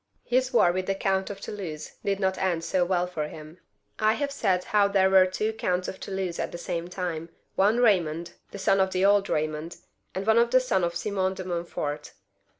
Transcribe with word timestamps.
His 0.23 0.51
war 0.51 0.71
with 0.71 0.87
the 0.87 0.95
Coimt 0.95 1.29
of 1.29 1.39
Toulouse 1.39 1.91
did 2.03 2.19
not 2.19 2.39
end 2.39 2.63
so 2.63 2.83
well 2.83 3.05
for 3.05 3.27
him. 3.27 3.59
I 3.99 4.13
have 4.13 4.31
said 4.31 4.63
how 4.63 4.87
there 4.87 5.11
were 5.11 5.27
two 5.27 5.53
Counts 5.53 5.87
of 5.87 5.99
Toulouse 5.99 6.39
at 6.39 6.51
the 6.51 6.57
same 6.57 6.87
time, 6.87 7.29
one 7.55 7.77
Baymond, 7.77 8.31
the 8.49 8.57
son 8.57 8.79
of 8.79 8.93
the 8.93 9.05
old 9.05 9.27
Eaymond, 9.27 9.79
and 10.15 10.25
one 10.25 10.49
the 10.49 10.59
son 10.59 10.83
of 10.83 10.95
Simon 10.95 11.35
de 11.35 11.43
Montfort. 11.43 12.13